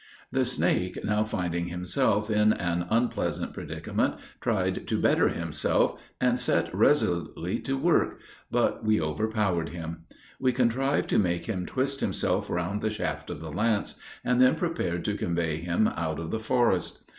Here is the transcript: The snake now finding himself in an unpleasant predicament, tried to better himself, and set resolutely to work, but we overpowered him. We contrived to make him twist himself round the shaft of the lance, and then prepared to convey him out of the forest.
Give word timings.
The 0.31 0.45
snake 0.45 0.97
now 1.05 1.23
finding 1.23 1.67
himself 1.67 2.31
in 2.31 2.53
an 2.53 2.87
unpleasant 2.89 3.53
predicament, 3.53 4.15
tried 4.41 4.87
to 4.87 4.99
better 4.99 5.27
himself, 5.29 5.93
and 6.19 6.39
set 6.39 6.73
resolutely 6.73 7.59
to 7.59 7.77
work, 7.77 8.19
but 8.49 8.83
we 8.83 8.99
overpowered 8.99 9.69
him. 9.69 10.05
We 10.39 10.53
contrived 10.53 11.07
to 11.09 11.19
make 11.19 11.45
him 11.45 11.67
twist 11.67 11.99
himself 11.99 12.49
round 12.49 12.81
the 12.81 12.89
shaft 12.89 13.29
of 13.29 13.41
the 13.41 13.51
lance, 13.51 13.99
and 14.25 14.41
then 14.41 14.55
prepared 14.55 15.05
to 15.05 15.15
convey 15.15 15.57
him 15.57 15.87
out 15.89 16.17
of 16.17 16.31
the 16.31 16.39
forest. 16.39 17.03